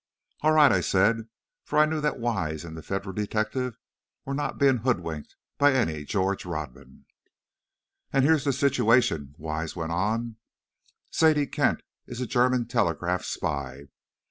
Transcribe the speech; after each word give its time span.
"All 0.41 0.51
right," 0.53 0.71
I 0.71 0.81
said, 0.81 1.27
for 1.63 1.77
I 1.77 1.85
knew 1.85 2.01
that 2.01 2.17
Wise 2.17 2.65
and 2.65 2.75
the 2.75 2.81
Federal 2.81 3.13
Detective 3.13 3.77
were 4.25 4.33
not 4.33 4.57
being 4.57 4.77
hoodwinked 4.77 5.35
by 5.59 5.73
any 5.73 6.05
George 6.05 6.43
Rodman! 6.43 7.05
"And 8.11 8.25
here's 8.25 8.45
the 8.45 8.51
situation," 8.51 9.35
Wise 9.37 9.75
went 9.75 9.91
on; 9.91 10.37
"Sadie 11.11 11.45
Kent 11.45 11.83
is 12.07 12.19
a 12.19 12.25
German 12.25 12.65
telegraph 12.65 13.23
spy. 13.23 13.89